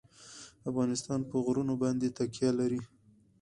افغانستان 0.69 1.19
په 1.29 1.35
غرونه 1.43 1.73
باندې 1.83 2.13
تکیه 2.17 2.51
لري. 2.59 2.81